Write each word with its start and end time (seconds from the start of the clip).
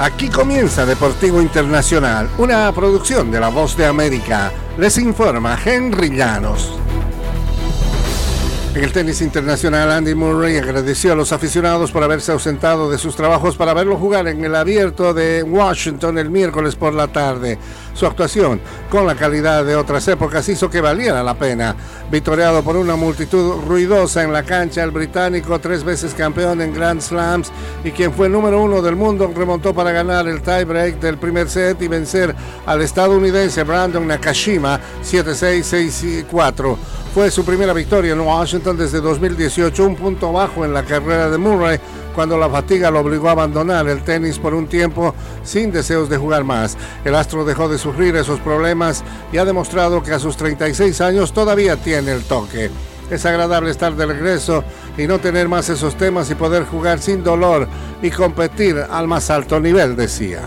Aquí 0.00 0.30
comienza 0.30 0.86
Deportivo 0.86 1.42
Internacional, 1.42 2.30
una 2.38 2.72
producción 2.72 3.30
de 3.30 3.38
La 3.38 3.48
Voz 3.48 3.76
de 3.76 3.84
América. 3.84 4.50
Les 4.78 4.96
informa 4.96 5.58
Henry 5.62 6.08
Llanos. 6.16 6.72
En 8.74 8.82
el 8.82 8.92
tenis 8.92 9.20
internacional, 9.20 9.90
Andy 9.90 10.14
Murray 10.14 10.56
agradeció 10.56 11.12
a 11.12 11.16
los 11.16 11.32
aficionados 11.32 11.92
por 11.92 12.02
haberse 12.02 12.32
ausentado 12.32 12.90
de 12.90 12.96
sus 12.96 13.14
trabajos 13.14 13.56
para 13.56 13.74
verlo 13.74 13.98
jugar 13.98 14.26
en 14.26 14.42
el 14.42 14.54
abierto 14.54 15.12
de 15.12 15.42
Washington 15.42 16.16
el 16.16 16.30
miércoles 16.30 16.76
por 16.76 16.94
la 16.94 17.08
tarde. 17.08 17.58
Su 17.94 18.06
actuación, 18.06 18.60
con 18.90 19.06
la 19.06 19.14
calidad 19.14 19.64
de 19.64 19.76
otras 19.76 20.06
épocas, 20.08 20.48
hizo 20.48 20.70
que 20.70 20.80
valiera 20.80 21.22
la 21.22 21.34
pena. 21.34 21.76
Vitoreado 22.10 22.62
por 22.62 22.76
una 22.76 22.96
multitud 22.96 23.62
ruidosa 23.66 24.22
en 24.22 24.32
la 24.32 24.42
cancha, 24.42 24.82
el 24.82 24.90
británico, 24.90 25.58
tres 25.58 25.84
veces 25.84 26.14
campeón 26.14 26.60
en 26.60 26.72
Grand 26.72 27.00
Slams 27.00 27.52
y 27.84 27.90
quien 27.90 28.12
fue 28.12 28.28
número 28.28 28.62
uno 28.62 28.82
del 28.82 28.96
mundo, 28.96 29.32
remontó 29.34 29.74
para 29.74 29.92
ganar 29.92 30.26
el 30.28 30.42
tiebreak 30.42 30.98
del 31.00 31.18
primer 31.18 31.48
set 31.48 31.80
y 31.82 31.88
vencer 31.88 32.34
al 32.66 32.82
estadounidense 32.82 33.62
Brandon 33.64 34.06
Nakashima 34.06 34.80
7-6-6-4. 35.04 36.76
Fue 37.14 37.30
su 37.30 37.44
primera 37.44 37.72
victoria 37.72 38.12
en 38.12 38.20
Washington 38.20 38.76
desde 38.76 39.00
2018, 39.00 39.84
un 39.84 39.96
punto 39.96 40.32
bajo 40.32 40.64
en 40.64 40.72
la 40.72 40.84
carrera 40.84 41.28
de 41.28 41.38
Murray 41.38 41.80
cuando 42.14 42.38
la 42.38 42.48
fatiga 42.48 42.90
lo 42.90 43.00
obligó 43.00 43.28
a 43.28 43.32
abandonar 43.32 43.88
el 43.88 44.02
tenis 44.02 44.38
por 44.38 44.54
un 44.54 44.66
tiempo 44.66 45.14
sin 45.44 45.72
deseos 45.72 46.08
de 46.08 46.16
jugar 46.16 46.44
más. 46.44 46.76
El 47.04 47.14
astro 47.14 47.44
dejó 47.44 47.68
de 47.68 47.78
sufrir 47.78 48.16
esos 48.16 48.40
problemas 48.40 49.04
y 49.32 49.38
ha 49.38 49.44
demostrado 49.44 50.02
que 50.02 50.12
a 50.12 50.18
sus 50.18 50.36
36 50.36 51.00
años 51.00 51.32
todavía 51.32 51.76
tiene 51.76 52.12
el 52.12 52.24
toque. 52.24 52.70
Es 53.10 53.26
agradable 53.26 53.70
estar 53.70 53.94
de 53.96 54.06
regreso 54.06 54.62
y 54.96 55.06
no 55.06 55.18
tener 55.18 55.48
más 55.48 55.68
esos 55.68 55.96
temas 55.96 56.30
y 56.30 56.36
poder 56.36 56.64
jugar 56.64 57.00
sin 57.00 57.24
dolor 57.24 57.66
y 58.02 58.10
competir 58.10 58.76
al 58.88 59.08
más 59.08 59.30
alto 59.30 59.58
nivel, 59.58 59.96
decía. 59.96 60.42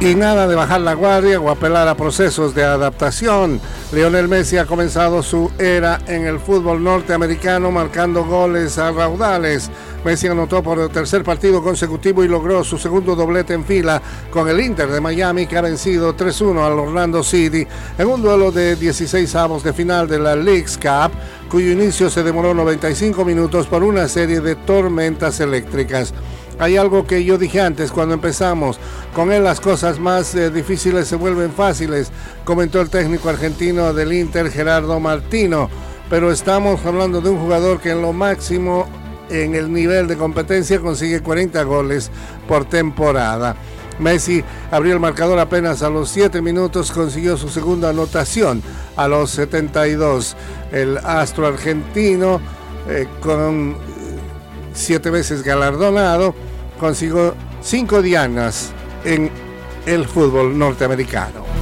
Y 0.00 0.14
nada 0.14 0.46
de 0.46 0.54
bajar 0.54 0.80
la 0.80 0.94
guardia 0.94 1.40
o 1.40 1.50
apelar 1.50 1.88
a 1.88 1.96
procesos 1.96 2.54
de 2.54 2.62
adaptación. 2.62 3.60
Lionel 3.90 4.28
Messi 4.28 4.56
ha 4.56 4.64
comenzado 4.64 5.24
su 5.24 5.50
era 5.58 5.98
en 6.06 6.24
el 6.24 6.38
fútbol 6.38 6.84
norteamericano 6.84 7.72
marcando 7.72 8.24
goles 8.24 8.78
a 8.78 8.92
raudales. 8.92 9.68
Messi 10.04 10.28
anotó 10.28 10.62
por 10.62 10.78
el 10.78 10.90
tercer 10.90 11.24
partido 11.24 11.64
consecutivo 11.64 12.22
y 12.22 12.28
logró 12.28 12.62
su 12.62 12.78
segundo 12.78 13.16
doblete 13.16 13.54
en 13.54 13.64
fila 13.64 14.00
con 14.30 14.48
el 14.48 14.60
Inter 14.60 14.88
de 14.88 15.00
Miami 15.00 15.48
que 15.48 15.58
ha 15.58 15.62
vencido 15.62 16.16
3-1 16.16 16.64
al 16.64 16.78
Orlando 16.78 17.24
City 17.24 17.66
en 17.98 18.06
un 18.06 18.22
duelo 18.22 18.52
de 18.52 18.76
16 18.76 19.34
avos 19.34 19.64
de 19.64 19.72
final 19.72 20.06
de 20.06 20.20
la 20.20 20.36
League's 20.36 20.78
Cup 20.78 21.10
cuyo 21.50 21.72
inicio 21.72 22.08
se 22.08 22.22
demoró 22.22 22.54
95 22.54 23.24
minutos 23.24 23.66
por 23.66 23.82
una 23.82 24.06
serie 24.06 24.40
de 24.40 24.54
tormentas 24.54 25.40
eléctricas. 25.40 26.14
Hay 26.58 26.76
algo 26.76 27.06
que 27.06 27.24
yo 27.24 27.38
dije 27.38 27.60
antes 27.60 27.92
cuando 27.92 28.14
empezamos, 28.14 28.78
con 29.14 29.32
él 29.32 29.44
las 29.44 29.60
cosas 29.60 29.98
más 29.98 30.34
eh, 30.34 30.50
difíciles 30.50 31.06
se 31.06 31.16
vuelven 31.16 31.52
fáciles, 31.52 32.10
comentó 32.44 32.80
el 32.80 32.90
técnico 32.90 33.28
argentino 33.28 33.92
del 33.92 34.12
Inter 34.12 34.50
Gerardo 34.50 34.98
Martino, 34.98 35.70
pero 36.10 36.32
estamos 36.32 36.84
hablando 36.84 37.20
de 37.20 37.30
un 37.30 37.38
jugador 37.38 37.80
que 37.80 37.90
en 37.90 38.02
lo 38.02 38.12
máximo 38.12 38.86
en 39.30 39.54
el 39.54 39.72
nivel 39.72 40.08
de 40.08 40.16
competencia 40.16 40.80
consigue 40.80 41.20
40 41.20 41.62
goles 41.64 42.10
por 42.46 42.64
temporada. 42.64 43.56
Messi 43.98 44.44
abrió 44.70 44.94
el 44.94 45.00
marcador 45.00 45.38
apenas 45.38 45.82
a 45.82 45.90
los 45.90 46.08
7 46.10 46.40
minutos, 46.40 46.92
consiguió 46.92 47.36
su 47.36 47.48
segunda 47.48 47.90
anotación 47.90 48.62
a 48.96 49.08
los 49.08 49.30
72. 49.30 50.36
El 50.72 50.98
astro 50.98 51.46
argentino, 51.46 52.40
eh, 52.88 53.06
con 53.20 53.76
siete 54.72 55.10
veces 55.10 55.42
galardonado, 55.42 56.34
consiguió 56.78 57.34
cinco 57.62 58.02
dianas 58.02 58.72
en 59.04 59.30
el 59.86 60.06
fútbol 60.06 60.58
norteamericano. 60.58 61.57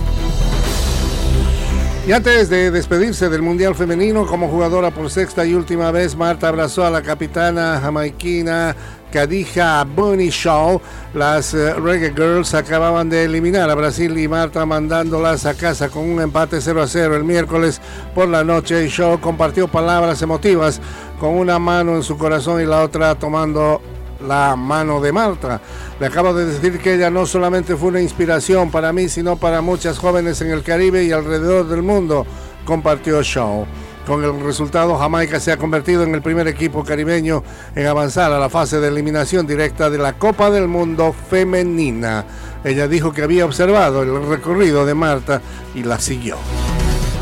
Y 2.07 2.13
antes 2.13 2.49
de 2.49 2.71
despedirse 2.71 3.29
del 3.29 3.43
Mundial 3.43 3.75
Femenino 3.75 4.27
como 4.27 4.47
jugadora 4.47 4.93
por 4.93 5.11
sexta 5.11 5.45
y 5.45 5.55
última 5.55 5.91
vez, 5.91 6.15
Marta 6.15 6.47
abrazó 6.47 6.87
a 6.87 6.91
la 6.91 7.03
capitana 7.03 7.81
jamaiquina 7.83 8.77
Kadija 9.11 9.83
Bunny 9.83 10.29
Shaw. 10.29 10.81
Las 11.15 11.53
eh, 11.53 11.75
Reggae 11.75 12.13
Girls 12.13 12.55
acababan 12.55 13.11
de 13.11 13.25
eliminar 13.25 13.69
a 13.69 13.75
Brasil 13.75 14.17
y 14.17 14.29
Marta 14.29 14.65
mandándolas 14.65 15.47
a 15.47 15.55
casa 15.55 15.89
con 15.89 16.09
un 16.09 16.21
empate 16.21 16.61
0 16.61 16.81
a 16.81 16.87
0 16.87 17.17
el 17.17 17.25
miércoles 17.25 17.81
por 18.15 18.29
la 18.29 18.45
noche. 18.45 18.89
Shaw 18.89 19.21
compartió 19.21 19.67
palabras 19.67 20.23
emotivas 20.23 20.81
con 21.19 21.31
una 21.31 21.59
mano 21.59 21.97
en 21.97 22.05
su 22.05 22.17
corazón 22.17 22.63
y 22.63 22.67
la 22.67 22.83
otra 22.83 23.17
tomando 23.17 23.83
la 24.21 24.57
mano 24.57 25.01
de 25.01 25.13
Marta. 25.13 25.61
Le 25.99 26.07
acabo 26.07 26.35
de 26.35 26.47
decir 26.47 26.79
que 26.79 26.95
ella 26.95 27.11
no 27.11 27.27
solamente 27.27 27.77
fue 27.77 27.89
una 27.89 28.01
inspiración 28.01 28.71
para 28.71 28.93
mí, 28.93 29.09
sino 29.09 29.37
para 29.37 29.61
muchas 29.61 29.99
jóvenes 29.99 30.41
en 30.41 30.51
el 30.51 30.63
Caribe 30.63 31.05
y 31.05 31.13
alrededor 31.13 31.69
del 31.69 31.83
mundo, 31.83 32.27
compartió 32.65 33.23
Shaw. 33.23 33.67
Con 34.07 34.23
el 34.23 34.41
resultado, 34.41 34.97
Jamaica 34.97 35.41
se 35.41 35.51
ha 35.51 35.57
convertido 35.57 36.05
en 36.05 36.15
el 36.15 36.23
primer 36.23 36.47
equipo 36.47 36.85
caribeño 36.85 37.43
en 37.75 37.89
avanzar 37.89 38.31
a 38.31 38.39
la 38.39 38.49
fase 38.49 38.79
de 38.79 38.87
eliminación 38.87 39.49
directa 39.49 39.91
de 39.91 39.99
la 39.99 40.13
Copa 40.13 40.49
del 40.49 40.69
Mundo 40.69 41.13
femenina. 41.29 42.25
Ella 42.63 42.87
dijo 42.87 43.13
que 43.13 43.25
había 43.25 43.45
observado 43.45 44.05
el 44.05 44.29
recorrido 44.29 44.87
de 44.87 44.95
Marta 44.95 45.43
y 45.75 45.83
la 45.83 45.99
siguió. 45.99 46.37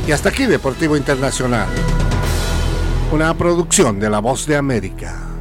Y 0.07 0.13
hasta 0.13 0.29
aquí 0.29 0.45
Deportivo 0.45 0.95
Internacional, 0.95 1.69
una 3.13 3.33
producción 3.33 3.99
de 3.99 4.11
La 4.11 4.19
Voz 4.19 4.47
de 4.47 4.57
América. 4.57 5.34